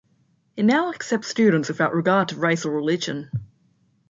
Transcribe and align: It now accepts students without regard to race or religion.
It 0.57 0.63
now 0.65 0.89
accepts 0.91 1.27
students 1.27 1.69
without 1.69 1.93
regard 1.93 2.29
to 2.29 2.35
race 2.39 2.65
or 2.65 2.71
religion. 2.73 3.29